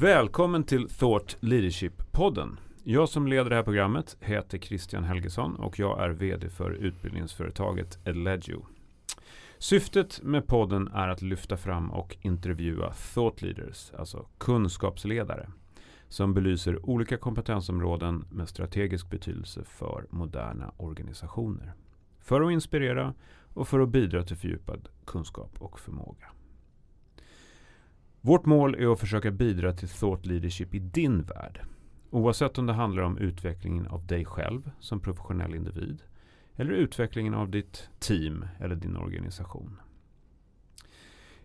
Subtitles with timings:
[0.00, 2.56] Välkommen till Thought Leadership-podden.
[2.84, 7.98] Jag som leder det här programmet heter Christian Helgesson och jag är VD för utbildningsföretaget
[8.04, 8.66] Edlegio.
[9.58, 15.48] Syftet med podden är att lyfta fram och intervjua thought leaders, alltså kunskapsledare,
[16.08, 21.72] som belyser olika kompetensområden med strategisk betydelse för moderna organisationer.
[22.20, 23.14] För att inspirera
[23.54, 26.26] och för att bidra till fördjupad kunskap och förmåga.
[28.26, 31.60] Vårt mål är att försöka bidra till thought leadership i din värld.
[32.10, 36.02] Oavsett om det handlar om utvecklingen av dig själv som professionell individ
[36.56, 39.80] eller utvecklingen av ditt team eller din organisation.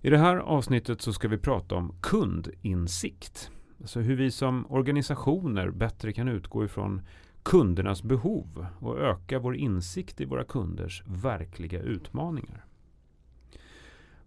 [0.02, 3.52] I det här avsnittet så ska vi prata om kundinsikt.
[3.82, 7.02] Alltså hur vi som organisationer bättre kan utgå ifrån
[7.44, 12.66] kundernas behov och öka vår insikt i våra kunders verkliga utmaningar.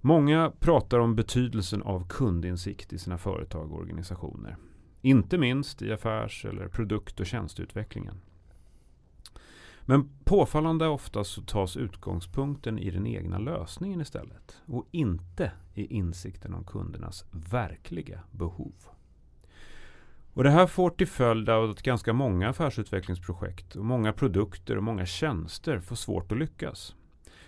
[0.06, 4.56] Många pratar om betydelsen av kundinsikt i sina företag och organisationer.
[5.02, 8.20] Inte minst i affärs eller produkt och tjänsteutvecklingen.
[9.80, 16.54] Men påfallande ofta så tas utgångspunkten i den egna lösningen istället och inte i insikten
[16.54, 18.74] om kundernas verkliga behov.
[20.32, 25.06] Och Det här får till följd att ganska många affärsutvecklingsprojekt och många produkter och många
[25.06, 26.94] tjänster får svårt att lyckas.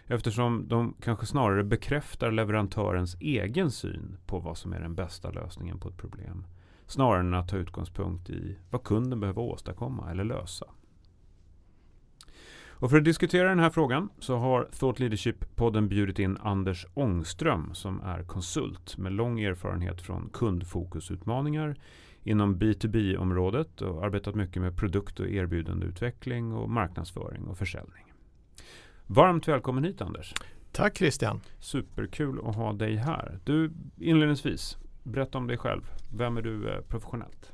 [0.08, 5.78] Eftersom de kanske snarare bekräftar leverantörens egen syn på vad som är den bästa lösningen
[5.78, 6.46] på ett problem.
[6.86, 10.66] Snarare än att ta utgångspunkt i vad kunden behöver åstadkomma eller lösa.
[12.78, 17.74] Och för att diskutera den här frågan så har Thought Leadership-podden bjudit in Anders Ångström
[17.74, 21.76] som är konsult med lång erfarenhet från kundfokusutmaningar
[22.22, 28.12] inom B2B-området och arbetat mycket med produkt och erbjudandeutveckling och marknadsföring och försäljning.
[29.08, 30.34] Varmt välkommen hit Anders.
[30.72, 31.40] Tack Christian.
[31.60, 33.38] Superkul att ha dig här.
[33.44, 35.82] Du, inledningsvis, berätta om dig själv.
[36.16, 37.52] Vem är du eh, professionellt?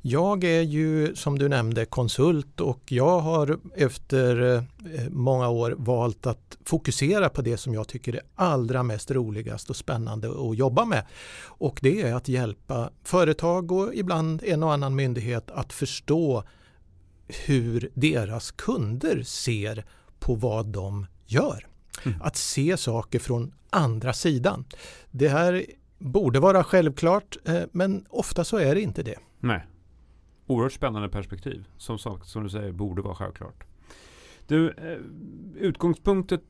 [0.00, 4.62] Jag är ju som du nämnde konsult och jag har efter eh,
[5.10, 9.76] många år valt att fokusera på det som jag tycker är allra mest roligast och
[9.76, 11.06] spännande att jobba med.
[11.44, 16.44] Och det är att hjälpa företag och ibland en och annan myndighet att förstå
[17.46, 19.84] hur deras kunder ser
[20.22, 21.66] på vad de gör.
[22.04, 22.22] Mm.
[22.22, 24.64] Att se saker från andra sidan.
[25.10, 25.66] Det här
[25.98, 29.18] borde vara självklart eh, men ofta så är det inte det.
[29.40, 29.66] Nej.
[30.46, 31.64] Oerhört spännande perspektiv.
[31.76, 33.64] Som sagt, som du säger, borde vara självklart.
[34.46, 34.98] Du, eh,
[35.56, 36.40] utgångspunkten,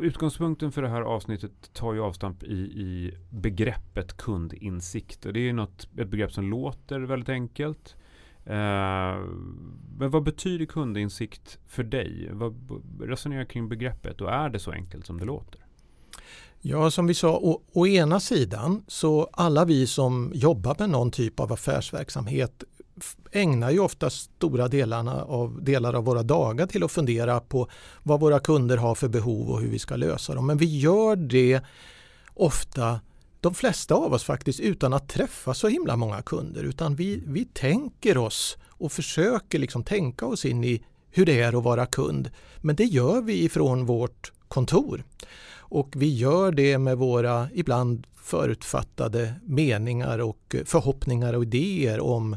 [0.00, 5.26] utgångspunkten för det här avsnittet tar ju avstamp i, i begreppet kundinsikt.
[5.26, 7.96] Och det är något, ett begrepp som låter väldigt enkelt.
[8.46, 9.20] Eh,
[9.98, 12.28] men vad betyder kundinsikt för dig?
[12.32, 15.60] Vad, resonerar kring begreppet och är det så enkelt som det låter?
[16.60, 21.10] Ja, som vi sa, å, å, ena sidan så alla vi som jobbar med någon
[21.10, 22.64] typ av affärsverksamhet
[23.32, 27.68] ägnar ju ofta stora delarna av, delar av våra dagar till att fundera på
[28.02, 30.46] vad våra kunder har för behov och hur vi ska lösa dem.
[30.46, 31.60] Men vi gör det
[32.34, 33.00] ofta
[33.46, 37.44] de flesta av oss faktiskt utan att träffa så himla många kunder utan vi, vi
[37.44, 42.30] tänker oss och försöker liksom tänka oss in i hur det är att vara kund.
[42.60, 45.04] Men det gör vi ifrån vårt kontor.
[45.58, 52.36] Och vi gör det med våra ibland förutfattade meningar och förhoppningar och idéer om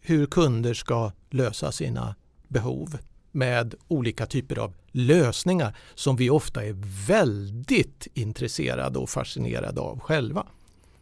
[0.00, 2.14] hur kunder ska lösa sina
[2.48, 2.98] behov
[3.32, 6.74] med olika typer av lösningar som vi ofta är
[7.06, 10.46] väldigt intresserade och fascinerade av själva.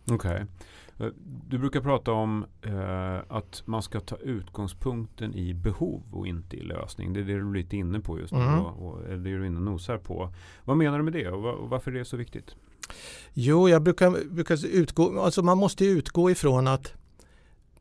[0.06, 0.44] Okay.
[0.98, 1.06] Eh,
[1.48, 6.62] du brukar prata om eh, att man ska ta utgångspunkten i behov och inte i
[6.62, 7.12] lösning.
[7.12, 8.60] Det är det du är lite inne på just nu mm.
[8.60, 10.34] och, och det är du inne och nosar på.
[10.64, 12.54] Vad menar du med det och, och varför är det så viktigt?
[13.32, 16.92] Jo, jag brukar, brukar utgå, alltså man måste utgå ifrån att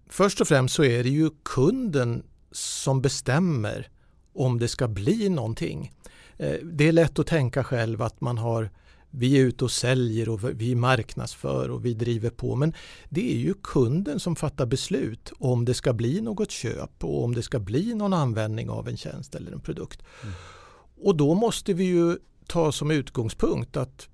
[0.08, 3.90] först och främst så är det ju kunden som bestämmer
[4.34, 5.92] om det ska bli någonting.
[6.42, 8.70] Eh, det är lätt att tänka själv att man har
[9.14, 12.56] vi är ute och säljer och vi marknadsför och vi driver på.
[12.56, 12.74] Men
[13.10, 17.36] det är ju kunden som fattar beslut om det ska bli något köp och om
[17.36, 20.04] det ska bli någon användning av en tjänst eller en produkt.
[20.24, 20.34] Mm.
[21.02, 22.18] Och då måste vi ju
[22.48, 24.10] ta som utgångspunkt att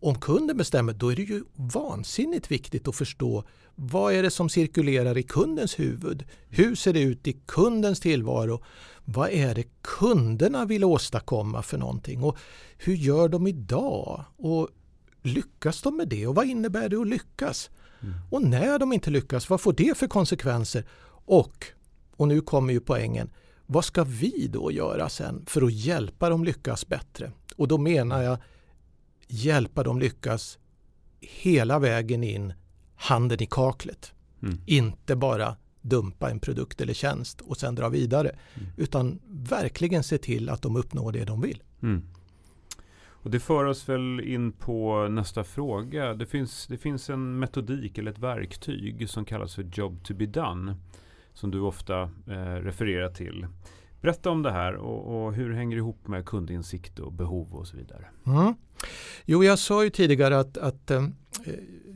[0.00, 4.48] om kunden bestämmer då är det ju vansinnigt viktigt att förstå vad är det som
[4.48, 6.24] cirkulerar i kundens huvud?
[6.48, 8.62] Hur ser det ut i kundens tillvaro?
[9.04, 12.22] Vad är det kunderna vill åstadkomma för någonting?
[12.22, 12.38] Och
[12.78, 14.24] hur gör de idag?
[14.36, 14.68] Och
[15.22, 16.26] lyckas de med det?
[16.26, 17.70] Och vad innebär det att lyckas?
[18.00, 18.14] Mm.
[18.30, 20.84] Och när de inte lyckas, vad får det för konsekvenser?
[21.24, 21.66] Och,
[22.16, 23.30] och nu kommer ju poängen,
[23.66, 27.32] vad ska vi då göra sen för att hjälpa dem lyckas bättre?
[27.56, 28.38] Och då menar jag
[29.28, 30.58] hjälpa dem lyckas
[31.20, 32.52] hela vägen in
[32.94, 34.12] handen i kaklet.
[34.42, 34.58] Mm.
[34.66, 38.28] Inte bara dumpa en produkt eller tjänst och sen dra vidare.
[38.28, 38.68] Mm.
[38.76, 41.62] Utan verkligen se till att de uppnår det de vill.
[41.82, 42.02] Mm.
[43.22, 46.14] Och det för oss väl in på nästa fråga.
[46.14, 50.26] Det finns, det finns en metodik eller ett verktyg som kallas för Job to be
[50.26, 50.76] done.
[51.32, 53.46] Som du ofta eh, refererar till.
[54.00, 57.66] Berätta om det här och, och, hur hänger det ihop med kundinsikt och behov och
[57.66, 58.04] så vidare.
[58.26, 58.54] Mm.
[59.24, 61.06] Jo, jag sa ju tidigare att, att eh,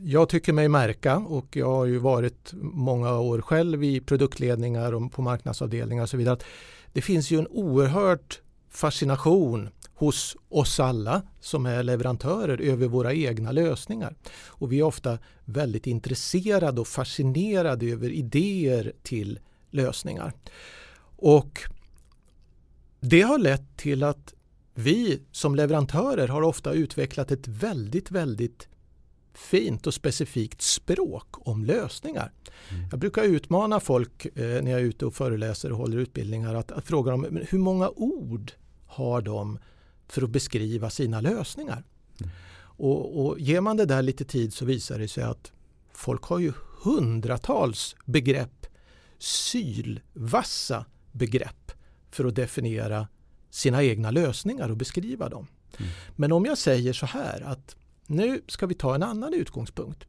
[0.03, 5.11] jag tycker mig märka och jag har ju varit många år själv i produktledningar och
[5.11, 6.33] på marknadsavdelningar och så vidare.
[6.33, 6.43] Att
[6.93, 8.35] det finns ju en oerhörd
[8.69, 14.15] fascination hos oss alla som är leverantörer över våra egna lösningar.
[14.47, 19.39] Och vi är ofta väldigt intresserade och fascinerade över idéer till
[19.69, 20.33] lösningar.
[21.15, 21.59] Och
[23.03, 24.33] det har lett till att
[24.73, 28.67] vi som leverantörer har ofta utvecklat ett väldigt, väldigt
[29.33, 32.31] fint och specifikt språk om lösningar.
[32.69, 32.85] Mm.
[32.91, 36.71] Jag brukar utmana folk eh, när jag är ute och föreläser och håller utbildningar att,
[36.71, 38.51] att fråga dem hur många ord
[38.85, 39.59] har de
[40.07, 41.83] för att beskriva sina lösningar.
[42.19, 42.31] Mm.
[42.57, 45.51] Och, och ger man det där lite tid så visar det sig att
[45.93, 46.53] folk har ju
[46.83, 48.65] hundratals begrepp,
[49.19, 51.62] sylvassa begrepp
[52.15, 53.07] för att definiera
[53.49, 55.47] sina egna lösningar och beskriva dem.
[55.77, 55.91] Mm.
[56.15, 57.75] Men om jag säger så här att
[58.07, 60.07] nu ska vi ta en annan utgångspunkt.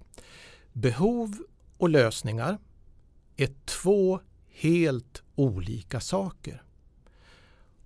[0.72, 1.36] Behov
[1.76, 2.58] och lösningar
[3.36, 6.62] är två helt olika saker.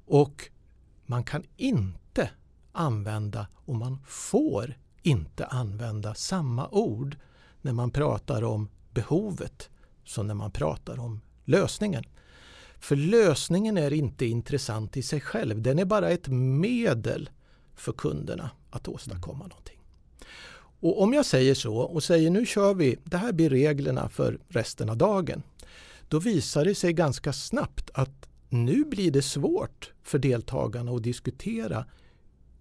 [0.04, 0.50] Och
[1.06, 2.30] man kan inte
[2.72, 7.16] använda och man får inte använda samma ord
[7.62, 9.70] när man pratar om behovet
[10.04, 12.04] som när man pratar om lösningen.
[12.80, 15.62] För lösningen är inte intressant i sig själv.
[15.62, 17.30] Den är bara ett medel
[17.74, 19.78] för kunderna att åstadkomma någonting.
[20.80, 24.38] Och om jag säger så och säger nu kör vi, det här blir reglerna för
[24.48, 25.42] resten av dagen.
[26.08, 31.86] Då visar det sig ganska snabbt att nu blir det svårt för deltagarna att diskutera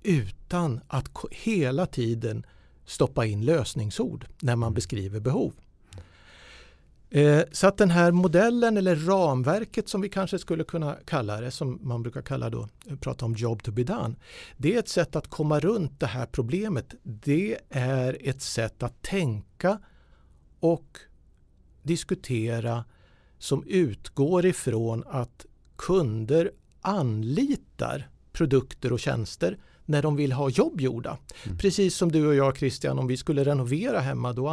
[0.03, 2.45] utan att hela tiden
[2.85, 5.53] stoppa in lösningsord när man beskriver behov.
[7.09, 11.51] Eh, så att den här modellen eller ramverket som vi kanske skulle kunna kalla det,
[11.51, 14.15] som man brukar kalla då, eh, prata om job to be done.
[14.57, 16.93] Det är ett sätt att komma runt det här problemet.
[17.03, 19.79] Det är ett sätt att tänka
[20.59, 20.97] och
[21.83, 22.85] diskutera
[23.37, 25.45] som utgår ifrån att
[25.75, 26.51] kunder
[26.81, 29.57] anlitar produkter och tjänster
[29.87, 31.17] när de vill ha jobb gjorda.
[31.45, 31.57] Mm.
[31.57, 34.47] Precis som du och jag Christian, om vi skulle renovera hemma då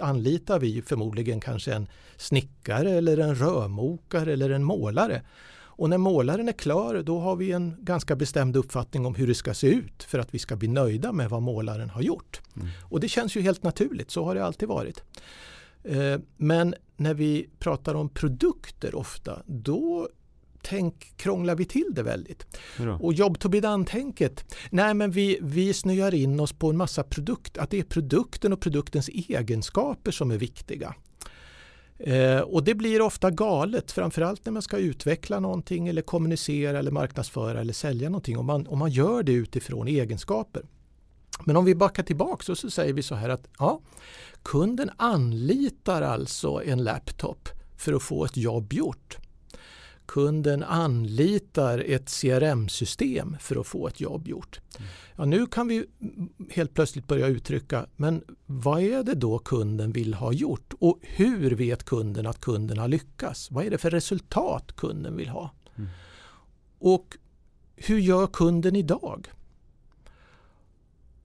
[0.00, 5.22] anlitar vi förmodligen kanske en snickare eller en rörmokare eller en målare.
[5.78, 9.34] Och när målaren är klar då har vi en ganska bestämd uppfattning om hur det
[9.34, 12.40] ska se ut för att vi ska bli nöjda med vad målaren har gjort.
[12.56, 12.68] Mm.
[12.82, 15.02] Och det känns ju helt naturligt, så har det alltid varit.
[15.84, 20.08] Eh, men när vi pratar om produkter ofta, då
[20.62, 22.46] tänk krånglar vi till det väldigt.
[23.00, 27.02] Och jobb to be done-tänket, nej men vi, vi snöar in oss på en massa
[27.02, 30.94] produkt, att det är produkten och produktens egenskaper som är viktiga.
[31.98, 36.90] Eh, och det blir ofta galet, framförallt när man ska utveckla någonting eller kommunicera eller
[36.90, 38.38] marknadsföra eller sälja någonting.
[38.38, 40.62] Om man, om man gör det utifrån egenskaper.
[41.44, 43.80] Men om vi backar tillbaka så säger vi så här att ja,
[44.42, 49.18] kunden anlitar alltså en laptop för att få ett jobb gjort
[50.08, 54.60] kunden anlitar ett CRM-system för att få ett jobb gjort.
[55.16, 55.86] Ja, nu kan vi
[56.50, 60.74] helt plötsligt börja uttrycka, men vad är det då kunden vill ha gjort?
[60.78, 63.50] Och hur vet kunden att kunden har lyckats?
[63.50, 65.50] Vad är det för resultat kunden vill ha?
[65.76, 65.88] Mm.
[66.78, 67.16] Och
[67.76, 69.28] hur gör kunden idag?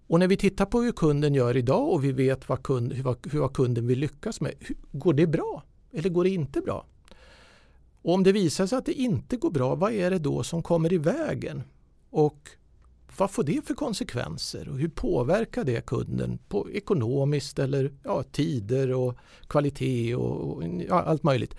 [0.08, 3.30] Och när vi tittar på hur kunden gör idag och vi vet vad, kund, hur,
[3.32, 4.54] hur kunden vill lyckas med,
[4.92, 6.86] går det bra eller går det inte bra?
[8.04, 10.64] Och om det visar sig att det inte går bra, vad är det då som
[10.64, 11.64] kommer i vägen?
[12.10, 12.50] Och
[13.18, 18.92] vad får det för konsekvenser och hur påverkar det kunden på ekonomiskt eller ja, tider
[18.92, 19.16] och
[19.48, 21.56] kvalitet och, och ja, allt möjligt.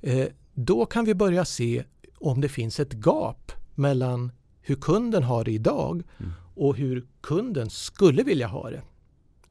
[0.00, 1.84] Eh, då kan vi börja se
[2.18, 6.32] om det finns ett gap mellan hur kunden har det idag mm.
[6.54, 8.82] och hur kunden skulle vilja ha det.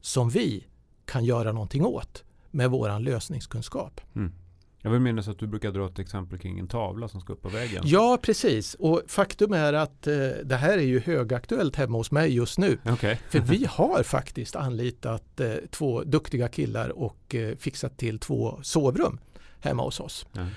[0.01, 0.67] Som vi
[1.05, 4.01] kan göra någonting åt med våran lösningskunskap.
[4.15, 4.31] Mm.
[4.81, 7.41] Jag vill minnas att du brukar dra ett exempel kring en tavla som ska upp
[7.41, 7.83] på väggen.
[7.85, 8.73] Ja, precis.
[8.73, 12.77] Och faktum är att eh, det här är ju högaktuellt hemma hos mig just nu.
[12.93, 13.15] Okay.
[13.29, 19.19] För vi har faktiskt anlitat eh, två duktiga killar och eh, fixat till två sovrum
[19.59, 20.25] hemma hos oss.
[20.35, 20.47] Mm.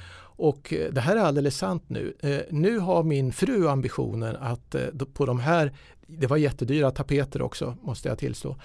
[0.40, 2.14] Och eh, det här är alldeles sant nu.
[2.20, 5.72] Eh, nu har min fru ambitionen att eh, på de här,
[6.06, 8.56] det var jättedyra tapeter också måste jag tillstå.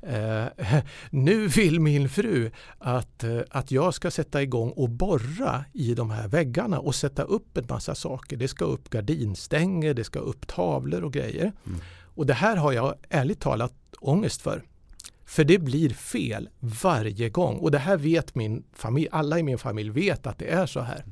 [1.10, 6.28] nu vill min fru att, att jag ska sätta igång och borra i de här
[6.28, 8.36] väggarna och sätta upp en massa saker.
[8.36, 11.52] Det ska upp gardinstänger, det ska upp tavlor och grejer.
[11.66, 11.80] Mm.
[12.14, 14.62] Och det här har jag ärligt talat ångest för.
[15.26, 19.58] För det blir fel varje gång och det här vet min familj, alla i min
[19.58, 21.04] familj vet att det är så här.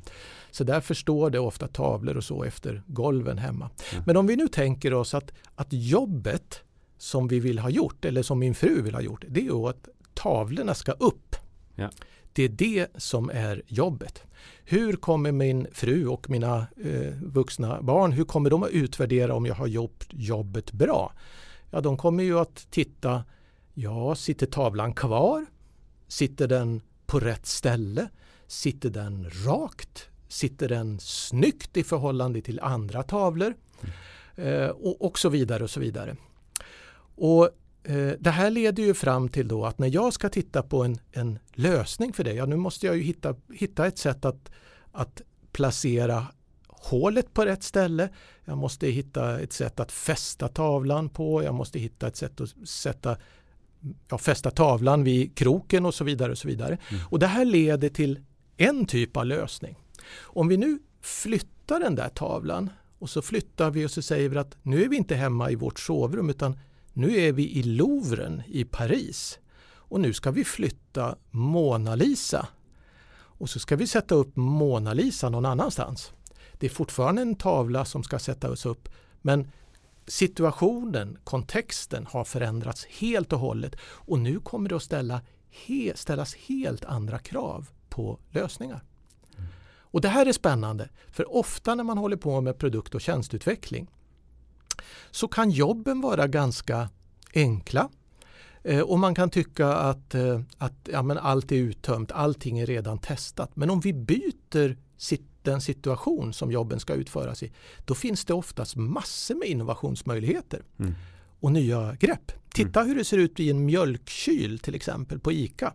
[0.51, 3.69] Så därför står det ofta tavlor och så efter golven hemma.
[3.91, 4.03] Mm.
[4.07, 6.63] Men om vi nu tänker oss att, att jobbet
[6.97, 9.89] som vi vill ha gjort eller som min fru vill ha gjort det är att
[10.13, 11.35] tavlorna ska upp.
[11.75, 11.89] Ja.
[12.33, 14.23] Det är det som är jobbet.
[14.65, 19.45] Hur kommer min fru och mina eh, vuxna barn, hur kommer de att utvärdera om
[19.45, 21.13] jag har gjort jobbet bra?
[21.71, 23.23] Ja, de kommer ju att titta
[23.73, 25.45] Ja, sitter tavlan kvar?
[26.07, 28.09] Sitter den på rätt ställe?
[28.47, 30.09] Sitter den rakt?
[30.27, 33.53] Sitter den snyggt i förhållande till andra tavlor?
[34.35, 36.15] Eh, och, och så vidare och så vidare.
[37.15, 37.49] Och
[37.83, 40.97] eh, Det här leder ju fram till då att när jag ska titta på en,
[41.11, 44.51] en lösning för det, ja nu måste jag ju hitta, hitta ett sätt att,
[44.91, 46.27] att placera
[46.67, 48.09] hålet på rätt ställe.
[48.45, 51.43] Jag måste hitta ett sätt att fästa tavlan på.
[51.43, 53.17] Jag måste hitta ett sätt att sätta
[54.09, 56.31] ja, fästa tavlan vid kroken och så vidare.
[56.31, 56.77] Och så vidare.
[56.89, 57.03] Mm.
[57.09, 58.19] Och det här leder till
[58.57, 59.75] en typ av lösning.
[60.21, 64.37] Om vi nu flyttar den där tavlan och så flyttar vi och så säger vi
[64.37, 66.59] att nu är vi inte hemma i vårt sovrum utan
[66.93, 69.39] nu är vi i Louvren i Paris.
[69.65, 72.47] Och nu ska vi flytta Mona Lisa.
[73.13, 76.11] Och så ska vi sätta upp Mona Lisa någon annanstans.
[76.53, 78.89] Det är fortfarande en tavla som ska sättas upp
[79.21, 79.51] men
[80.07, 86.35] situationen, kontexten har förändrats helt och hållet och nu kommer det att ställa he, ställas
[86.35, 88.83] helt andra krav på lösningar.
[89.37, 89.49] Mm.
[89.79, 93.87] Och Det här är spännande för ofta när man håller på med produkt och tjänstutveckling
[95.11, 96.89] så kan jobben vara ganska
[97.33, 97.89] enkla
[98.63, 102.65] eh, och man kan tycka att, eh, att ja, men allt är uttömt, allting är
[102.65, 103.55] redan testat.
[103.55, 107.51] Men om vi byter sitt den situation som jobben ska utföras i,
[107.85, 110.93] då finns det oftast massor med innovationsmöjligheter mm.
[111.39, 112.31] och nya grepp.
[112.53, 112.89] Titta mm.
[112.89, 115.73] hur det ser ut i en mjölkkyl till exempel på ICA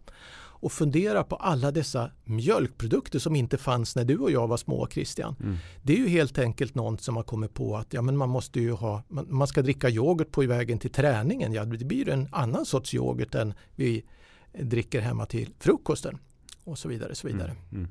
[0.60, 4.88] och fundera på alla dessa mjölkprodukter som inte fanns när du och jag var små
[4.90, 5.36] Christian.
[5.40, 5.56] Mm.
[5.82, 8.60] Det är ju helt enkelt någon som har kommit på att ja, men man måste
[8.60, 11.52] ju ha, man, man ska dricka yoghurt på vägen till träningen.
[11.52, 14.04] Ja, det blir en annan sorts yoghurt än vi
[14.52, 16.18] dricker hemma till frukosten
[16.64, 17.14] och så vidare.
[17.14, 17.50] Så vidare.
[17.50, 17.64] Mm.
[17.72, 17.88] mm.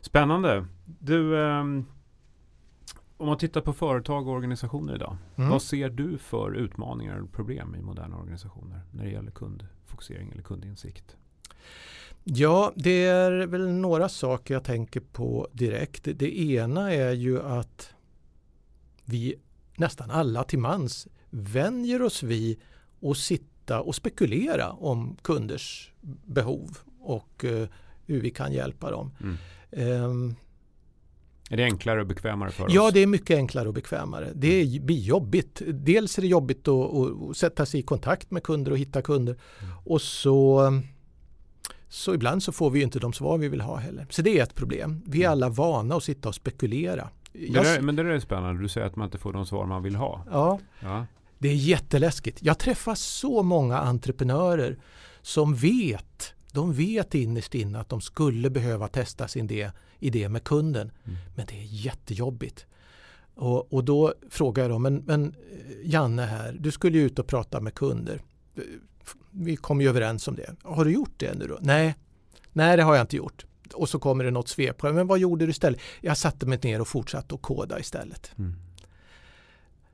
[0.00, 0.66] Spännande.
[0.84, 1.60] Du, eh,
[3.16, 5.16] om man tittar på företag och organisationer idag.
[5.36, 5.50] Mm.
[5.50, 10.42] Vad ser du för utmaningar och problem i moderna organisationer när det gäller kundfokusering eller
[10.42, 11.16] kundinsikt?
[12.24, 16.08] Ja, det är väl några saker jag tänker på direkt.
[16.14, 17.94] Det ena är ju att
[19.04, 19.34] vi
[19.76, 22.60] nästan alla till mans vänjer oss vid
[23.02, 25.92] att sitta och spekulera om kunders
[26.24, 27.68] behov och uh,
[28.06, 29.12] hur vi kan hjälpa dem.
[29.20, 29.36] Mm.
[29.72, 30.36] Um,
[31.50, 32.72] är det enklare och bekvämare för oss?
[32.72, 34.32] Ja, det är mycket enklare och bekvämare.
[34.34, 34.86] Det mm.
[34.86, 35.62] blir jobbigt.
[35.66, 39.32] Dels är det jobbigt att, att sätta sig i kontakt med kunder och hitta kunder.
[39.32, 39.72] Mm.
[39.84, 40.72] Och så,
[41.88, 44.06] så ibland så får vi inte de svar vi vill ha heller.
[44.10, 45.02] Så det är ett problem.
[45.06, 45.32] Vi är mm.
[45.32, 47.08] alla vana att sitta och spekulera.
[47.32, 48.62] Men det, är, men det är spännande.
[48.62, 50.24] Du säger att man inte får de svar man vill ha.
[50.30, 51.06] Ja, ja.
[51.38, 52.38] det är jätteläskigt.
[52.42, 54.78] Jag träffar så många entreprenörer
[55.22, 60.44] som vet de vet innerst inne att de skulle behöva testa sin idé, idé med
[60.44, 60.92] kunden.
[61.04, 61.18] Mm.
[61.36, 62.66] Men det är jättejobbigt.
[63.34, 67.18] Och, och då frågar jag dem, men, men eh, Janne här, du skulle ju ut
[67.18, 68.22] och prata med kunder.
[69.30, 70.54] Vi kom ju överens om det.
[70.62, 71.58] Har du gjort det nu då?
[71.60, 71.94] Nej,
[72.52, 73.44] nej det har jag inte gjort.
[73.74, 74.82] Och så kommer det något svep.
[74.82, 75.80] Men vad gjorde du istället?
[76.00, 78.30] Jag satte mig ner och fortsatte att koda istället.
[78.38, 78.54] Mm.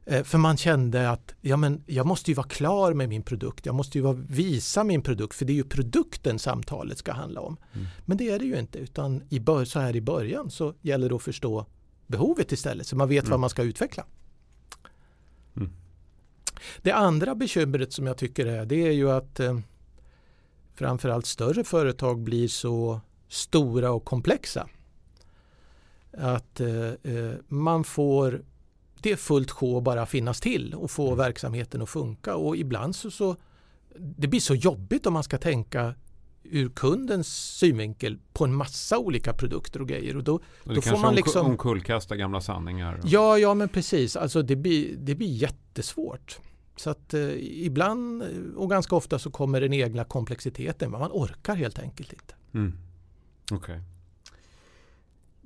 [0.06, 3.66] Eh, för man kände att ja, men jag måste ju vara klar med min produkt.
[3.66, 7.56] Jag måste ju visa min produkt för det är ju produkten samtalet ska handla om.
[7.72, 7.86] Mm.
[8.04, 11.08] Men det är det ju inte utan i bör, så här i början så gäller
[11.08, 11.66] det att förstå
[12.06, 13.30] behovet istället så man vet mm.
[13.30, 14.04] vad man ska utveckla.
[15.56, 15.72] Mm.
[16.82, 19.58] Det andra bekymret som jag tycker är det är ju att eh,
[20.74, 24.68] framförallt större företag blir så stora och komplexa.
[26.12, 28.42] Att eh, eh man får
[29.00, 31.18] det är fullt sjå att bara finnas till och få mm.
[31.18, 33.36] verksamheten att funka och ibland så, så
[33.98, 35.94] det blir så jobbigt om man ska tänka
[36.50, 40.16] ur kundens synvinkel på en massa olika produkter och grejer.
[40.16, 43.00] Och då, och då får man liksom omkullkasta gamla sanningar.
[43.04, 44.16] Ja, ja men precis.
[44.16, 46.38] Alltså det blir, det blir jättesvårt.
[46.76, 48.22] Så att eh, ibland
[48.56, 50.90] och ganska ofta så kommer den egna komplexiteten.
[50.90, 52.34] Men man orkar helt enkelt inte.
[52.54, 52.78] Mm.
[53.52, 53.80] Okay.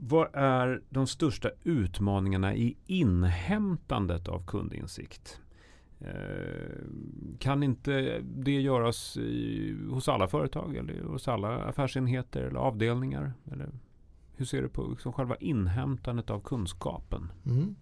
[0.02, 5.40] Vad är de största utmaningarna i inhämtandet av kundinsikt?
[6.00, 6.84] Eh,
[7.38, 13.32] kan inte det göras i, hos alla företag eller hos alla affärsenheter eller avdelningar?
[13.52, 13.68] Eller
[14.36, 17.32] hur ser du på liksom själva inhämtandet av kunskapen?
[17.46, 17.76] Mm.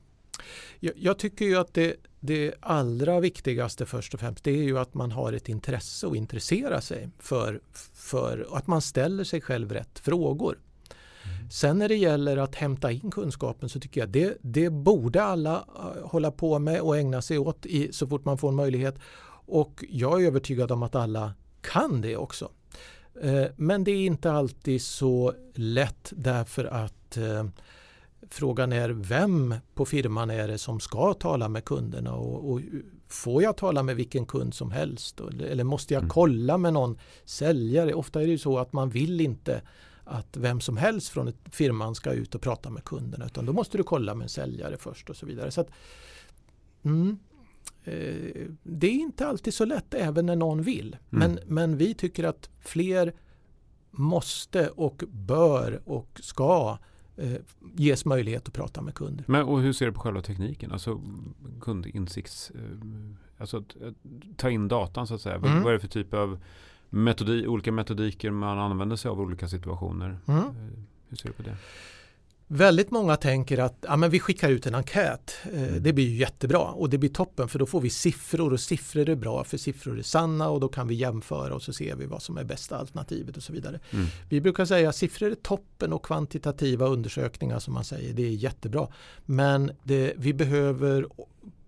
[0.80, 4.78] Jag, jag, tycker ju att det, det, allra viktigaste först och främst det är ju
[4.78, 7.60] att man har ett intresse och intresserar sig för,
[7.94, 10.58] för att man ställer sig själv rätt frågor.
[11.50, 15.56] Sen när det gäller att hämta in kunskapen så tycker jag det, det borde alla
[15.56, 18.98] eh, hålla på med och ägna sig åt i, så fort man får en möjlighet.
[19.46, 22.50] Och jag är övertygad om att alla kan det också.
[23.22, 27.44] Eh, men det är inte alltid så lätt därför att eh,
[28.30, 32.60] frågan är vem på firman är det som ska tala med kunderna och, och
[33.08, 36.10] får jag tala med vilken kund som helst eller måste jag mm.
[36.10, 37.94] kolla med någon säljare?
[37.94, 39.62] Ofta är det så att man vill inte
[40.08, 43.52] att vem som helst från ett firman ska ut och prata med kunderna utan då
[43.52, 45.50] måste du kolla med en säljare först och så vidare.
[45.50, 45.70] Så att,
[46.82, 47.18] mm,
[47.84, 50.96] eh, det är inte alltid så lätt även när någon vill.
[51.10, 51.32] Mm.
[51.32, 53.14] Men, men vi tycker att fler
[53.90, 56.78] måste och bör och ska
[57.16, 57.32] eh,
[57.76, 59.24] ges möjlighet att prata med kunder.
[59.28, 60.72] Men och hur ser du på själva tekniken?
[60.72, 61.00] Alltså
[61.60, 62.50] kundinsikts...
[62.50, 62.60] Eh,
[63.38, 63.94] alltså att, att,
[64.36, 65.34] ta in datan så att säga.
[65.34, 65.62] Mm.
[65.62, 66.38] Vad är det för typ av
[66.90, 70.18] metodi, olika metodiker man använder sig av i olika situationer?
[70.26, 70.38] Mm.
[70.38, 70.52] Eh,
[71.08, 71.56] hur ser du på det?
[72.50, 75.34] Väldigt många tänker att ja, men vi skickar ut en enkät.
[75.52, 75.82] Eh, mm.
[75.82, 79.08] Det blir ju jättebra och det blir toppen för då får vi siffror och siffror
[79.08, 82.06] är bra för siffror är sanna och då kan vi jämföra och så ser vi
[82.06, 83.80] vad som är bästa alternativet och så vidare.
[83.90, 84.06] Mm.
[84.28, 88.30] Vi brukar säga att siffror är toppen och kvantitativa undersökningar som man säger det är
[88.30, 88.88] jättebra.
[89.24, 91.06] Men det, vi behöver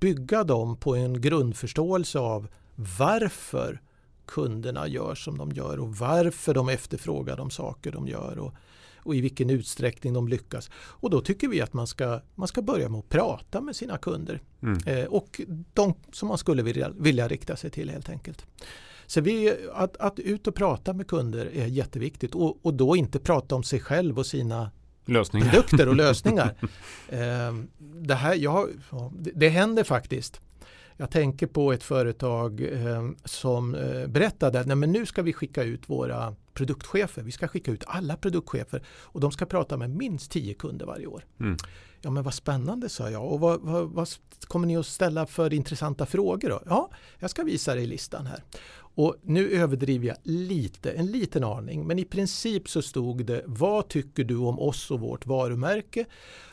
[0.00, 2.48] bygga dem på en grundförståelse av
[2.98, 3.80] varför
[4.30, 8.38] kunderna gör som de gör och varför de efterfrågar de saker de gör.
[8.38, 8.54] Och,
[8.96, 10.70] och i vilken utsträckning de lyckas.
[10.74, 13.98] Och då tycker vi att man ska, man ska börja med att prata med sina
[13.98, 14.42] kunder.
[14.62, 14.78] Mm.
[14.86, 15.40] Eh, och
[15.74, 18.46] de som man skulle vilja, vilja rikta sig till helt enkelt.
[19.06, 23.18] Så vi, att, att ut och prata med kunder är jätteviktigt och, och då inte
[23.18, 24.70] prata om sig själv och sina
[25.04, 25.50] lösningar.
[25.50, 26.54] produkter och lösningar.
[27.08, 28.68] eh, det, här, ja,
[29.12, 30.40] det, det händer faktiskt
[31.00, 35.90] jag tänker på ett företag eh, som eh, berättade att nu ska vi skicka ut
[35.90, 37.22] våra produktchefer.
[37.22, 41.06] Vi ska skicka ut alla produktchefer och de ska prata med minst tio kunder varje
[41.06, 41.24] år.
[41.40, 41.56] Mm.
[42.02, 44.08] Ja men vad spännande sa jag och vad, vad, vad,
[44.40, 46.62] kommer ni att ställa för intressanta frågor då?
[46.66, 48.44] Ja, jag ska visa dig listan här.
[48.94, 53.88] Och nu överdriver jag lite, en liten aning, men i princip så stod det vad
[53.88, 56.04] tycker du om oss och vårt varumärke?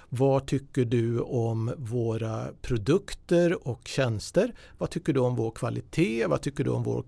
[0.10, 4.54] Vad tycker du om våra produkter och tjänster?
[4.78, 6.26] Vad tycker du om vår kvalitet?
[6.26, 7.04] Vad tycker du om vår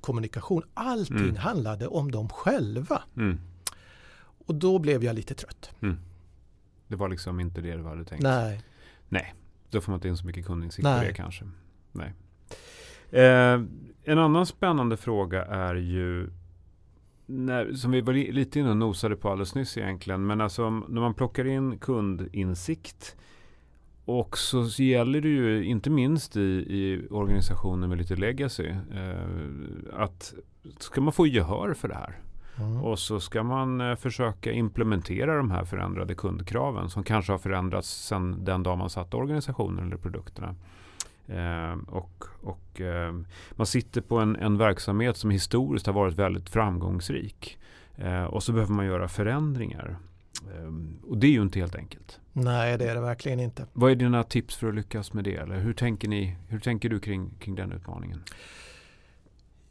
[0.00, 0.62] kommunikation?
[0.74, 1.36] Allting mm.
[1.36, 3.02] handlade om dem själva.
[3.16, 3.40] Mm.
[4.46, 5.70] Och då blev jag lite trött.
[5.82, 5.96] Mm.
[6.92, 8.22] Det var liksom inte det du hade tänkt?
[8.22, 8.60] Nej.
[9.08, 9.34] Nej,
[9.70, 11.44] då får man inte in så mycket kundinsikt på det kanske.
[11.92, 12.12] Nej.
[13.10, 13.60] Eh,
[14.04, 16.30] en annan spännande fråga är ju
[17.26, 20.26] när, som vi var lite inne och nosade på alldeles nyss egentligen.
[20.26, 23.16] Men alltså när man plockar in kundinsikt
[24.04, 30.34] och så gäller det ju inte minst i, i organisationer med lite legacy eh, att
[30.78, 32.18] ska man få gehör för det här
[32.56, 32.82] mm.
[32.82, 38.06] och så ska man eh, försöka implementera de här förändrade kundkraven som kanske har förändrats
[38.06, 40.54] sedan den dag man satte organisationen eller produkterna.
[41.26, 43.14] Eh, och, och eh,
[43.50, 47.58] man sitter på en, en verksamhet som historiskt har varit väldigt framgångsrik.
[47.96, 49.96] Eh, och så behöver man göra förändringar.
[50.54, 50.72] Eh,
[51.10, 52.20] och det är ju inte helt enkelt.
[52.32, 53.66] Nej, det är det verkligen inte.
[53.72, 55.36] Vad är dina tips för att lyckas med det?
[55.36, 58.22] Eller hur tänker, ni, hur tänker du kring, kring den utmaningen?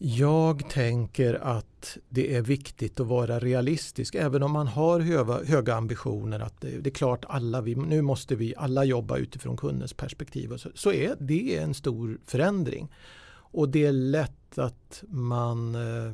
[0.03, 5.75] Jag tänker att det är viktigt att vara realistisk även om man har höga, höga
[5.75, 6.39] ambitioner.
[6.39, 10.51] att det, det, är klart alla vi, nu måste vi alla jobba utifrån kundens perspektiv.
[10.51, 12.91] Och så, så är det en stor förändring.
[13.33, 16.13] Och det är lätt att man eh, eh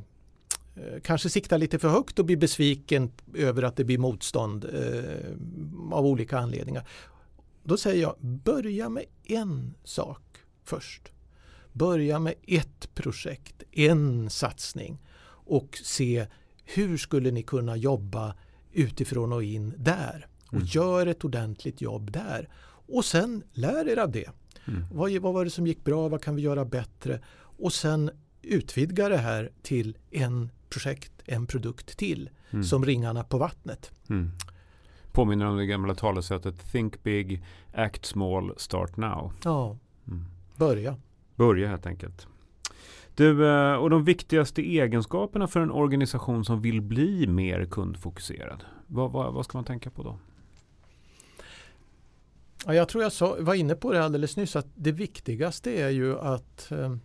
[1.03, 6.05] kanske siktar lite för högt och blir besviken över att det blir motstånd eh, av
[6.05, 6.87] olika anledningar.
[7.63, 10.21] Då säger jag börja med en sak
[10.63, 11.11] först.
[11.77, 15.01] Börja med ett projekt, en satsning
[15.47, 16.25] och se
[16.63, 18.35] hur skulle ni kunna jobba
[18.71, 20.27] utifrån och in där.
[20.47, 20.65] Och mm.
[20.65, 22.49] gör ett ordentligt jobb där.
[22.87, 24.29] Och sen lär er av det.
[24.67, 24.85] Mm.
[24.91, 26.07] Vad, vad var det som gick bra?
[26.07, 27.19] Vad kan vi göra bättre?
[27.37, 28.11] Och sen
[28.41, 32.29] utvidga det här till en projekt, en produkt till.
[32.51, 32.63] Mm.
[32.63, 33.91] Som ringarna på vattnet.
[34.09, 34.31] Mm.
[35.11, 39.33] Påminner om det gamla talesättet Think big, act small, start now.
[39.43, 40.25] Ja, mm.
[40.55, 40.97] börja.
[41.37, 42.27] Börja helt enkelt.
[43.15, 48.63] Du, eh, och de viktigaste egenskaperna för en organisation som vill bli mer kundfokuserad.
[48.87, 50.19] Vad, vad, vad ska man tänka på då?
[52.65, 55.89] Ja, jag tror jag sa, var inne på det alldeles nyss att det viktigaste är
[55.89, 56.95] ju att eh,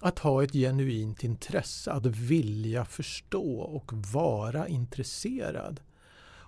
[0.00, 5.80] att ha ett genuint intresse, att vilja förstå och vara intresserad.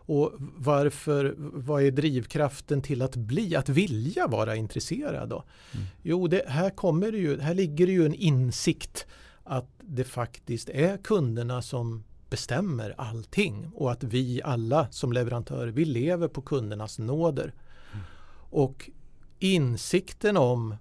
[0.04, 5.44] Och varför, vad är drivkraften till att bli, att vilja vara intresserad då?
[5.72, 5.86] Mm.
[6.02, 9.06] Jo, det, här, kommer det ju, här ligger det ju en insikt
[9.44, 15.84] att det faktiskt är kunderna som bestämmer allting och att vi alla som leverantörer, vi
[15.84, 17.54] lever på kundernas nåder.
[17.92, 18.04] Mm.
[18.50, 18.90] Och
[19.38, 20.76] insikten om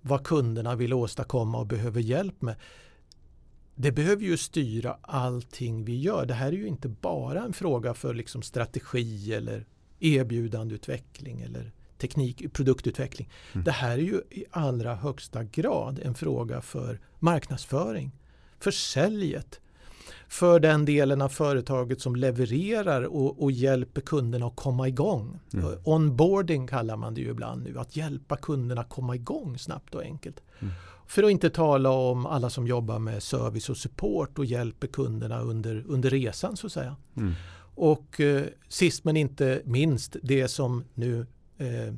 [0.00, 2.56] vad kunderna vill åstadkomma och behöver hjälp med.
[3.74, 6.26] Det behöver ju styra allting vi gör.
[6.26, 9.66] Det här är ju inte bara en fråga för liksom strategi eller
[10.00, 13.28] erbjudandeutveckling eller teknik, produktutveckling.
[13.52, 13.64] Mm.
[13.64, 18.12] Det här är ju i allra högsta grad en fråga för marknadsföring,
[18.60, 19.60] för säljet,
[20.28, 25.40] för den delen av företaget som levererar och, och hjälper kunderna att komma igång.
[25.52, 25.66] Mm.
[25.84, 30.42] Onboarding kallar man det ju ibland nu, att hjälpa kunderna komma igång snabbt och enkelt.
[30.60, 30.74] Mm.
[31.06, 35.40] För att inte tala om alla som jobbar med service och support och hjälper kunderna
[35.40, 36.96] under, under resan så att säga.
[37.16, 37.32] Mm.
[37.74, 41.26] Och eh, sist men inte minst det som nu
[41.58, 41.94] eh,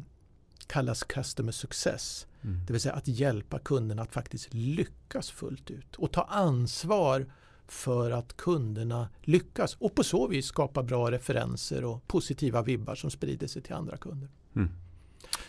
[0.66, 2.27] kallas customer success.
[2.42, 2.61] Mm.
[2.66, 7.27] Det vill säga att hjälpa kunderna att faktiskt lyckas fullt ut och ta ansvar
[7.69, 13.11] för att kunderna lyckas och på så vis skapa bra referenser och positiva vibbar som
[13.11, 14.29] sprider sig till andra kunder.
[14.57, 14.69] Mm.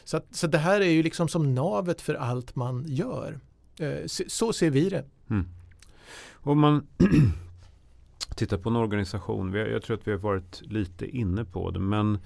[0.04, 3.40] Så, så det här är ju liksom som navet för allt man gör.
[3.80, 5.06] Eh, så ser vi det.
[5.30, 5.46] Mm.
[6.34, 6.88] Om man
[8.36, 12.20] tittar på en organisation, jag tror att vi har varit lite inne på det, men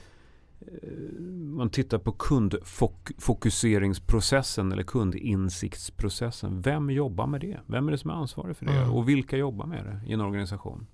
[0.68, 1.22] Eh,
[1.56, 6.62] man tittar på kundfokuseringsprocessen eller kundinsiktsprocessen.
[6.62, 7.60] Vem jobbar med det?
[7.66, 8.72] Vem är det som är ansvarig för det?
[8.72, 8.92] Mm.
[8.92, 10.88] Och vilka jobbar med det i en organisation?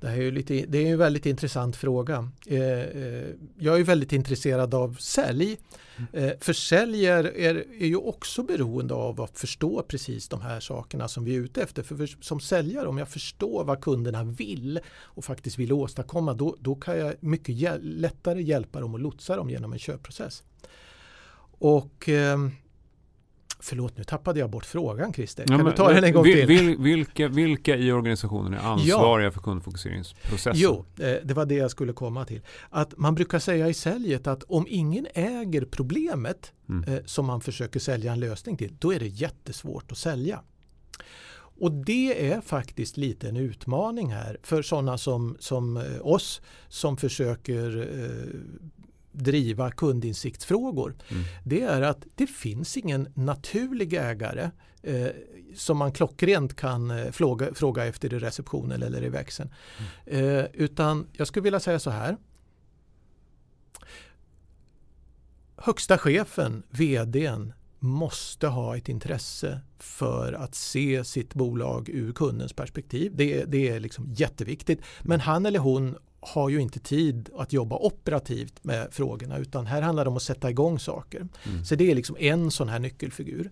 [0.00, 2.30] Det, här är, lite, det är en väldigt intressant fråga.
[2.46, 3.28] Eh, eh,
[3.58, 5.56] jag är väldigt intresserad av sälj.
[5.96, 6.30] Mm.
[6.30, 11.08] Eh, för sälj är, är, ju också beroende av att förstå precis de här sakerna
[11.08, 11.82] som vi är ute efter.
[11.82, 16.74] För, som säljare, om jag förstår vad kunderna vill och faktiskt vill åstadkomma, då, då
[16.74, 20.42] kan jag mycket lättare hjälpa dem och lotsa dem genom en köpprocess.
[21.58, 22.38] Och eh,
[23.58, 25.46] Förlåt, nu tappade jag bort frågan Christer.
[25.46, 26.46] Kan ja, du ta den en gång till?
[26.46, 29.30] Vil, vilka, vilka i organisationen är ansvariga ja.
[29.30, 30.52] för kundfokuseringsprocessen?
[30.54, 32.40] Jo, eh, det var det jag skulle komma till.
[32.70, 36.94] Att man brukar säga i säljet att om ingen äger problemet mm.
[36.94, 40.40] Eh, som man försöker sälja en lösning till, då är det jättesvårt att sälja.
[41.58, 46.96] Och det är faktiskt lite en utmaning här för sådana som, som eh, oss som
[46.96, 47.88] försöker
[49.16, 50.94] driva kundinsiktsfrågor.
[51.08, 51.24] Mm.
[51.44, 54.50] Det är att det finns ingen naturlig ägare
[54.82, 55.08] eh,
[55.54, 59.54] som man klockrent kan eh, fråga, fråga efter i receptionen eller i växeln.
[60.08, 60.38] Mm.
[60.38, 62.16] Eh, utan jag skulle vilja säga så här.
[65.56, 73.12] Högsta chefen, vdn, måste ha ett intresse för att se sitt bolag ur kundens perspektiv.
[73.16, 74.80] Det, det är liksom jätteviktigt.
[75.02, 79.82] Men han eller hon har ju inte tid att jobba operativt med frågorna utan här
[79.82, 81.28] handlar det om att sätta igång saker.
[81.44, 81.64] Mm.
[81.64, 83.50] Så det är liksom en sån här nyckelfigur.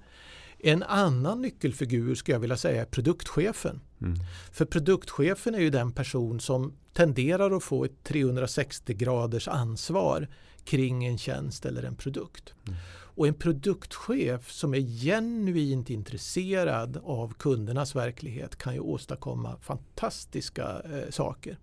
[0.58, 3.80] En annan nyckelfigur skulle jag vilja säga är produktchefen.
[4.00, 4.14] Mm.
[4.52, 10.28] För produktchefen är ju den person som tenderar att få ett 360 graders ansvar
[10.64, 12.54] kring en tjänst eller en produkt.
[12.66, 12.78] Mm.
[13.16, 21.10] Och en produktchef som är genuint intresserad av kundernas verklighet kan ju åstadkomma fantastiska eh,
[21.10, 21.58] saker.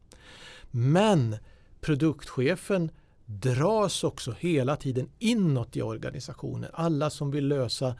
[0.71, 1.35] Men
[1.81, 2.91] produktchefen
[3.25, 6.69] dras också hela tiden inåt i organisationen.
[6.73, 7.95] Alla som vill lösa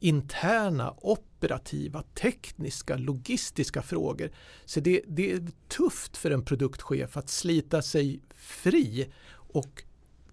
[0.00, 4.30] interna, operativa, tekniska, logistiska frågor.
[4.64, 9.82] Så det, det, är tufft för en produktchef att slita sig fri och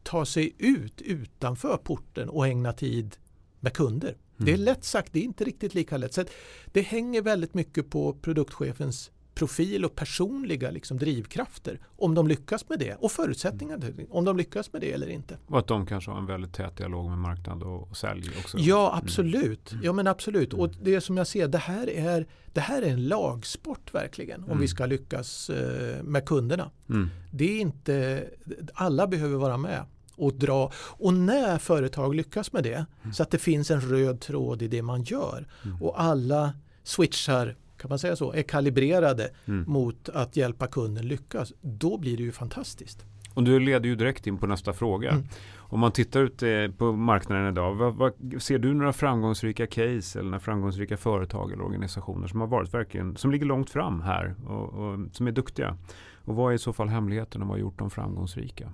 [0.03, 3.17] ta sig ut utanför porten och ägna tid
[3.59, 4.09] med kunder.
[4.09, 4.19] Mm.
[4.45, 4.65] Det är mm.
[4.65, 6.13] lätt sagt, det är inte riktigt lika lätt.
[6.13, 6.23] Så
[6.65, 12.79] det hänger väldigt mycket på produktchefens profil och personliga liksom, drivkrafter om de lyckas med
[12.79, 15.37] det och förutsättningar om de lyckas med det eller inte.
[15.47, 18.57] Och att de kanske har en väldigt tät dialog med marknad och, och sälj också.
[18.57, 19.71] Ja absolut.
[19.71, 19.83] Mm.
[19.85, 20.53] Ja men absolut.
[20.53, 20.77] Och mm.
[20.81, 24.61] det som jag ser det här är, det här är en lagsport verkligen om mm.
[24.61, 26.71] vi ska lyckas eh, med kunderna.
[26.89, 27.09] Mm.
[27.31, 28.27] Det är inte,
[28.73, 29.83] alla behöver vara med
[30.15, 30.71] och dra.
[30.75, 33.13] Och när företag lyckas med det mm.
[33.13, 35.81] så att det finns en röd tråd i det man gör mm.
[35.81, 39.65] och alla switchar kan man säga så, är kalibrerade mm.
[39.67, 43.05] mot att hjälpa kunden lyckas, då blir det ju fantastiskt.
[43.33, 45.11] Och du leder ju direkt in på nästa fråga.
[45.11, 45.23] Mm.
[45.57, 50.19] Om man tittar ut eh, på marknaden idag, vad, vad, ser du några framgångsrika case
[50.19, 54.35] eller några framgångsrika företag eller organisationer som har varit verkligen, som ligger långt fram här
[54.47, 55.77] och, och som är duktiga?
[56.25, 58.71] Och vad är i så fall hemligheten och vad har gjort dem framgångsrika?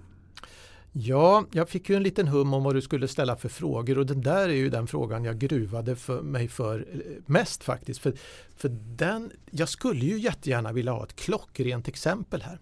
[0.96, 4.06] Ja, jag fick ju en liten hum om vad du skulle ställa för frågor och
[4.06, 8.00] den där är ju den frågan jag gruvade för mig för eh, mest faktiskt.
[8.00, 8.14] För,
[8.56, 12.60] för den, jag skulle ju jättegärna vilja ha ett klockrent exempel här.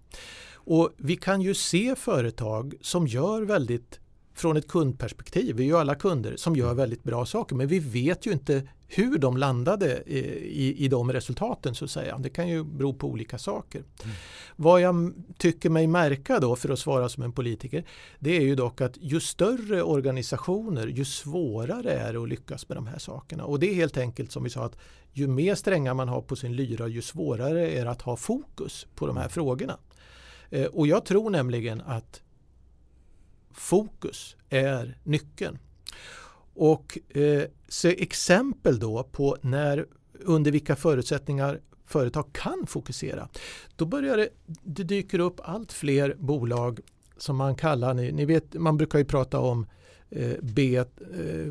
[0.53, 3.99] Och vi kan ju se företag som gör väldigt
[4.33, 7.79] från ett kundperspektiv, vi är ju alla kunder som gör väldigt bra saker men vi
[7.79, 12.17] vet ju inte hur de landade i, i de resultaten så att säga.
[12.17, 13.79] Det kan ju bero på olika saker.
[13.79, 14.15] Mm.
[14.55, 17.83] Vad jag tycker mig märka då för att svara som en politiker
[18.19, 22.77] det är ju dock att ju större organisationer ju svårare är det att lyckas med
[22.77, 23.43] de här sakerna.
[23.43, 24.77] Och det är helt enkelt som vi sa att
[25.13, 28.87] ju mer strängar man har på sin lyra ju svårare är det att ha fokus
[28.95, 29.77] på de här frågorna.
[30.49, 32.21] Eh, och jag tror nämligen att
[33.53, 35.57] fokus är nyckeln.
[36.53, 39.85] Och eh, se exempel då på när,
[40.19, 43.29] under vilka förutsättningar företag kan fokusera.
[43.75, 44.29] Då börjar det,
[44.63, 46.79] det dyker upp allt fler bolag
[47.17, 49.67] som man kallar, ni, ni vet, man brukar ju prata om
[50.09, 50.85] eh, B, eh,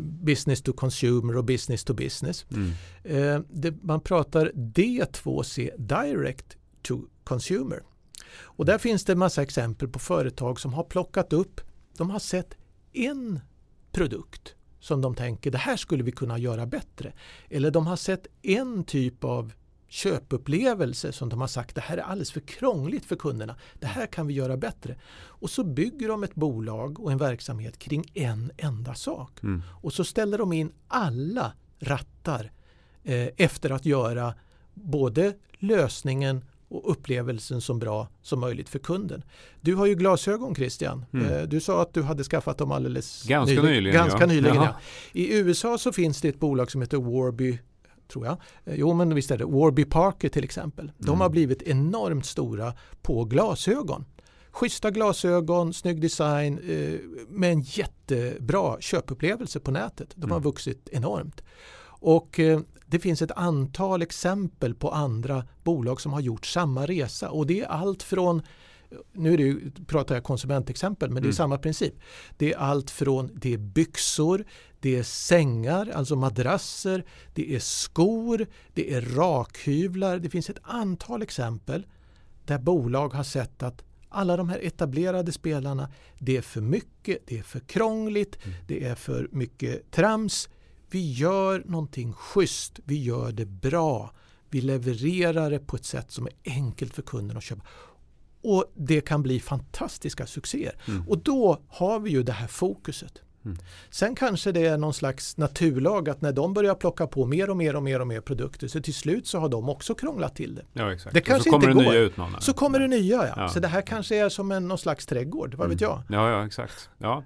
[0.00, 2.46] business to consumer och business to business.
[2.50, 2.70] Mm.
[3.04, 7.82] Eh, det, man pratar D2C, direct to consumer.
[8.32, 11.60] Och där finns det en massa exempel på företag som har plockat upp,
[12.00, 12.56] de har sett
[12.92, 13.40] en
[13.92, 17.12] produkt som de tänker det här skulle vi kunna göra bättre.
[17.48, 19.52] Eller de har sett en typ av
[19.88, 23.56] köpupplevelse som de har sagt det här är alldeles för krångligt för kunderna.
[23.78, 24.96] Det här kan vi göra bättre.
[25.12, 29.42] Och så bygger de ett bolag och en verksamhet kring en enda sak.
[29.42, 29.62] Mm.
[29.82, 32.52] Och så ställer de in alla rattar
[33.02, 34.34] eh, efter att göra
[34.74, 39.22] både lösningen och upplevelsen så bra som möjligt för kunden.
[39.60, 41.04] Du har ju glasögon Christian.
[41.12, 41.32] Mm.
[41.32, 43.72] Eh, du sa att du hade skaffat dem alldeles ganska nyligen.
[43.72, 44.26] nyligen ganska ja.
[44.26, 44.80] nyligen ja.
[45.12, 47.58] I USA så finns det ett bolag som heter Warby
[48.10, 48.36] tror jag.
[48.64, 49.44] Eh, jo men visst är det.
[49.44, 50.92] Warby Parker till exempel.
[50.98, 51.20] De mm.
[51.20, 54.04] har blivit enormt stora på glasögon.
[54.50, 60.12] Schyssta glasögon, snygg design eh, med en jättebra köpupplevelse på nätet.
[60.14, 60.44] De har mm.
[60.44, 61.42] vuxit enormt.
[62.00, 62.40] Och
[62.86, 67.60] det finns ett antal exempel på andra bolag som har gjort samma resa och det
[67.60, 68.42] är allt från
[69.12, 71.36] nu är det ju, pratar jag konsumentexempel men det är mm.
[71.36, 71.94] samma princip.
[72.36, 74.44] Det är allt från det är byxor,
[74.80, 80.18] det är sängar, alltså madrasser, det är skor, det är rakhyvlar.
[80.18, 81.86] Det finns ett antal exempel
[82.44, 87.38] där bolag har sett att alla de här etablerade spelarna, det är för mycket, det
[87.38, 88.56] är för krångligt, mm.
[88.66, 90.48] det är för mycket trams
[90.90, 94.14] vi gör någonting schysst, vi gör det bra.
[94.50, 97.62] Vi levererar det på ett sätt som är enkelt för kunden att köpa.
[98.42, 100.74] Och det kan bli fantastiska succéer.
[100.88, 101.08] Mm.
[101.08, 103.22] Och då har vi ju det här fokuset.
[103.44, 103.58] Mm.
[103.90, 107.56] Sen kanske det är någon slags naturlag att när de börjar plocka på mer och
[107.56, 110.54] mer och mer och mer produkter så till slut så har de också krånglat till
[110.54, 110.64] det.
[110.72, 111.14] Ja, exakt.
[111.14, 111.96] Det kanske så kommer inte det går.
[111.96, 112.40] utmanare.
[112.40, 113.34] Så kommer det nya ja.
[113.36, 113.48] ja.
[113.48, 115.74] Så det här kanske är som en någon slags trädgård, vad mm.
[115.74, 116.02] vet jag?
[116.08, 116.90] Ja, ja exakt.
[116.98, 117.24] Ja.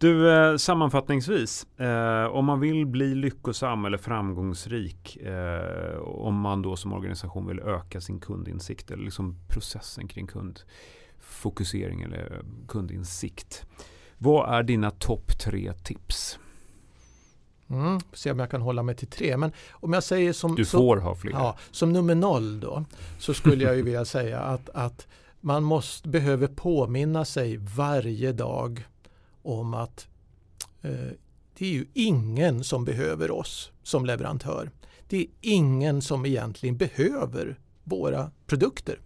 [0.00, 6.76] Du, eh, sammanfattningsvis, eh, om man vill bli lyckosam eller framgångsrik, eh, om man då
[6.76, 13.66] som organisation vill öka sin kundinsikt eller liksom processen kring kundfokusering eller kundinsikt.
[14.18, 16.38] Vad är dina topp tre tips?
[17.70, 19.36] Mm, se om jag kan hålla mig till tre.
[19.36, 21.32] Men om jag säger som, du får som, ha fler.
[21.32, 22.84] Ja, som nummer noll då,
[23.18, 25.06] så skulle jag ju vilja säga att, att
[25.40, 28.86] man måste, behöver påminna sig varje dag
[29.48, 30.08] om att
[30.82, 30.90] eh,
[31.58, 34.70] det är ju ingen som behöver oss som leverantör.
[35.08, 39.00] Det är ingen som egentligen behöver våra produkter.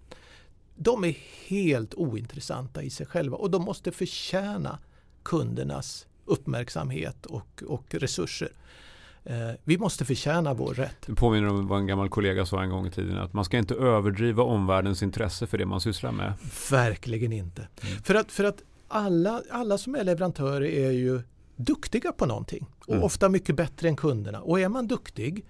[0.76, 4.78] De är helt ointressanta i sig själva och de måste förtjäna
[5.22, 8.52] kundernas uppmärksamhet och, och resurser.
[9.24, 10.96] Eh, vi måste förtjäna vår rätt.
[11.06, 13.18] Det påminner om vad en gammal kollega sa en gång i tiden.
[13.18, 16.32] Att man ska inte överdriva omvärldens intresse för det man sysslar med.
[16.70, 17.68] Verkligen inte.
[17.82, 18.02] Mm.
[18.02, 21.22] För, att, för att alla, alla som är leverantörer är ju
[21.56, 23.04] duktiga på någonting och mm.
[23.04, 24.40] ofta mycket bättre än kunderna.
[24.40, 25.46] Och är man duktig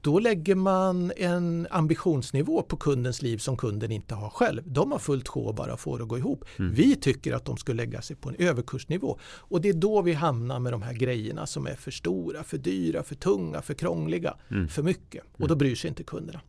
[0.00, 4.62] då lägger man en ambitionsnivå på kundens liv som kunden inte har själv.
[4.66, 6.44] De har fullt sjå bara få det att gå ihop.
[6.58, 6.74] Mm.
[6.74, 10.12] Vi tycker att de ska lägga sig på en överkursnivå och det är då vi
[10.12, 14.36] hamnar med de här grejerna som är för stora, för dyra, för tunga, för krångliga,
[14.50, 14.68] mm.
[14.68, 15.58] för mycket och då mm.
[15.58, 16.40] bryr sig inte kunderna.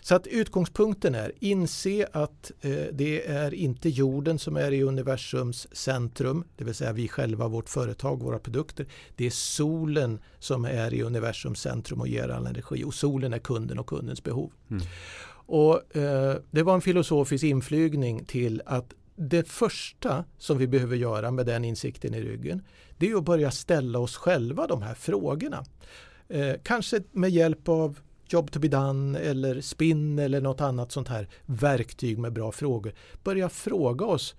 [0.00, 5.68] Så att utgångspunkten är inse att eh, det är inte jorden som är i universums
[5.72, 8.86] centrum, det vill säga vi själva, vårt företag, våra produkter.
[9.16, 13.78] Det är solen som är i universums centrum och ger all energi solen är kunden
[13.78, 14.52] och kundens behov.
[14.70, 14.82] Mm.
[15.46, 21.30] Och, eh, det var en filosofisk inflygning till att det första som vi behöver göra
[21.30, 22.62] med den insikten i ryggen
[22.98, 25.64] det är att börja ställa oss själva de här frågorna.
[26.28, 31.08] Eh, kanske med hjälp av Job to be done eller spinn eller något annat sånt
[31.08, 32.92] här verktyg med bra frågor.
[33.22, 34.34] Börja fråga oss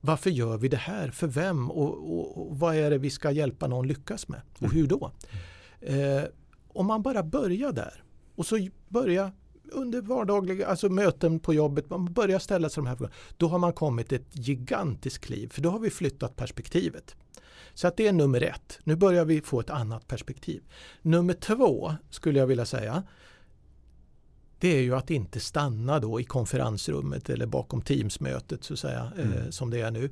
[0.00, 1.10] varför gör vi det här?
[1.10, 1.70] För vem?
[1.70, 4.40] Och, och, och vad är det vi ska hjälpa någon lyckas med?
[4.58, 5.10] Och hur då?
[5.80, 6.22] Eh,
[6.74, 8.04] om man bara börjar där
[8.34, 9.32] och så börjar
[9.72, 13.14] under vardagliga alltså möten på jobbet, man börjar ställa sig de här frågorna.
[13.36, 17.16] Då har man kommit ett gigantiskt kliv för då har vi flyttat perspektivet.
[17.74, 18.78] Så att det är nummer ett.
[18.84, 20.62] Nu börjar vi få ett annat perspektiv.
[21.02, 23.02] Nummer två skulle jag vilja säga
[24.62, 29.12] det är ju att inte stanna då i konferensrummet eller bakom Teamsmötet så att säga,
[29.18, 29.38] eh, mm.
[29.38, 30.10] eh, som det är nu.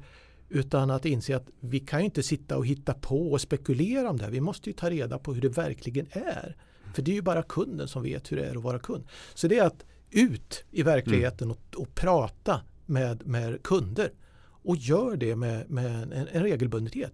[0.53, 4.25] Utan att inse att vi kan inte sitta och hitta på och spekulera om det
[4.25, 4.31] här.
[4.31, 6.57] Vi måste ju ta reda på hur det verkligen är.
[6.95, 9.05] För det är ju bara kunden som vet hur det är att vara kund.
[9.35, 11.57] Så det är att ut i verkligheten mm.
[11.57, 14.13] och, och, prata med, med kunder.
[14.63, 17.13] Och gör det med, med en, en regelbundenhet.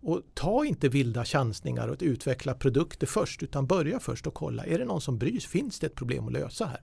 [0.00, 4.78] Och ta inte vilda chansningar och utveckla produkter först utan börja först och kolla, är
[4.78, 5.50] det någon som bryr sig?
[5.50, 6.80] Finns det ett problem att lösa här?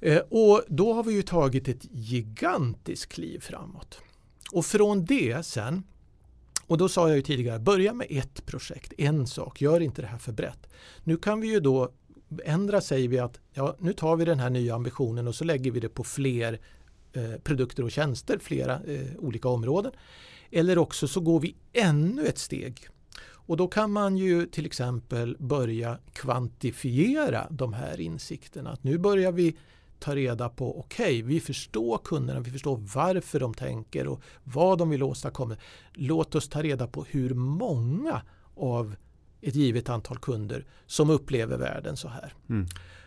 [0.00, 4.00] Eh, och då har vi ju tagit ett gigantiskt kliv framåt.
[4.52, 5.82] Och från det sen,
[6.66, 10.08] och då sa jag ju tidigare, börja med ett projekt, en sak, gör inte det
[10.08, 10.66] här för brett.
[11.04, 11.92] Nu kan vi ju då
[12.44, 15.70] ändra säger vi att ja, nu tar vi den här nya ambitionen och så lägger
[15.70, 16.60] vi det på fler
[17.12, 19.92] eh, produkter och tjänster, flera eh, olika områden.
[20.50, 22.88] Eller också så går vi ännu ett steg.
[23.46, 28.70] Och då kan man ju till exempel börja kvantifiera de här insikterna.
[28.70, 29.56] Att nu börjar vi
[30.04, 34.78] ta reda på, okej, okay, vi förstår kunderna, vi förstår varför de tänker och vad
[34.78, 35.56] de vill åstadkomma.
[35.92, 38.22] Låt oss ta reda på hur många
[38.56, 38.96] av
[39.40, 42.32] ett givet antal kunder som upplever världen så här.
[42.48, 42.66] Mm.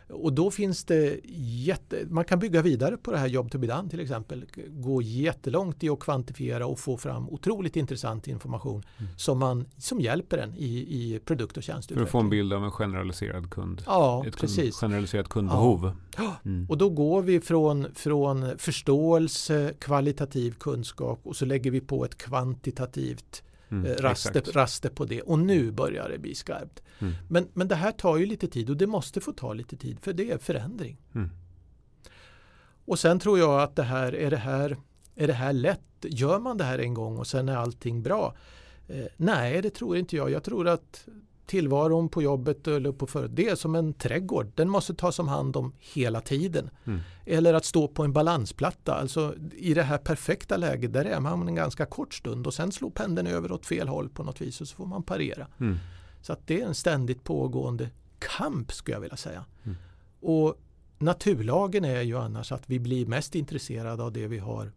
[0.10, 1.20] Och då finns det
[1.66, 4.46] jätte, man kan bygga vidare på det här jobb to be done till exempel.
[4.70, 9.12] Gå jättelångt i att kvantifiera och få fram otroligt intressant information mm.
[9.18, 11.98] som, man, som hjälper en i, i produkt och tjänsteutveckling.
[11.98, 13.84] För att få en bild av en generaliserad kund.
[13.86, 14.58] Ja, Ett precis.
[14.58, 15.92] Kund, generaliserat kundbehov.
[16.18, 16.36] Ja.
[16.46, 16.70] Mm.
[16.70, 22.18] Och då går vi från, från förståelse, kvalitativ kunskap och så lägger vi på ett
[22.18, 26.84] kvantitativt Mm, eh, raster, raster på det och nu börjar det bli skarpt.
[27.00, 27.14] Mm.
[27.30, 30.00] Men, men det här tar ju lite tid och det måste få ta lite tid
[30.02, 30.98] för det är förändring.
[31.16, 31.30] Mm.
[32.86, 34.78] Och sen tror jag att det här är, det här,
[35.16, 35.82] är det här lätt?
[36.02, 38.36] Gör man det här en gång och sen är allting bra?
[38.88, 40.32] Eh, nej, det tror inte jag.
[40.32, 41.08] Jag tror att
[41.48, 44.52] tillvaron på jobbet eller på för det är som en trädgård.
[44.56, 46.70] Den måste tas om hand om hela tiden.
[46.86, 47.00] Mm.
[47.26, 48.96] Eller att stå på en balansplatta.
[48.96, 52.72] Alltså i det här perfekta läget där är man en ganska kort stund och sen
[52.72, 55.48] slår pendeln över åt fel håll på något vis och så får man parera.
[55.60, 55.78] Mm.
[56.22, 59.46] Så att det är en ständigt pågående kamp skulle jag vilja säga.
[59.64, 59.78] Mm.
[60.20, 60.56] Och
[61.00, 64.72] naturlagen är ju annars att vi blir mest intresserade av det vi har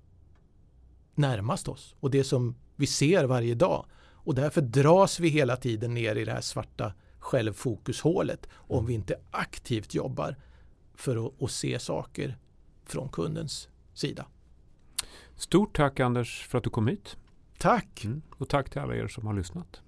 [1.15, 3.85] närmast oss och det som vi ser varje dag.
[4.25, 9.15] Och därför dras vi hela tiden ner i det här svarta självfokushålet om vi inte
[9.31, 10.37] aktivt jobbar
[10.95, 12.39] för att, att se saker
[12.85, 14.27] från kundens sida.
[15.37, 17.17] Stort tack Anders för att du kom hit.
[17.59, 18.05] Tack!
[18.05, 18.23] Mm.
[18.31, 19.81] Och tack till alla er som har lyssnat.